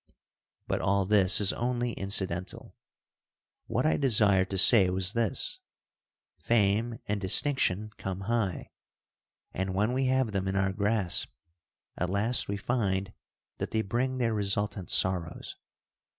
[0.67, 2.75] But all this is only incidental.
[3.67, 5.59] What I desired to say was this:
[6.39, 8.71] Fame and distinction come high,
[9.53, 11.29] and when we have them in our grasp
[11.99, 13.13] at last we find
[13.57, 15.55] that they bring their resultant sorrows.